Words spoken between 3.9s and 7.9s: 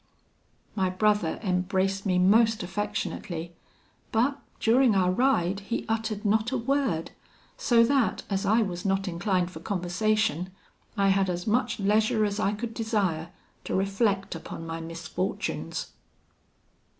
but during our ride, he uttered not a word, so